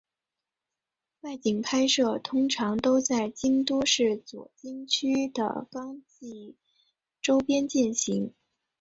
[1.19, 6.55] 外景拍摄通常都在京都市左京区的冈崎
[7.21, 8.33] 周边进行。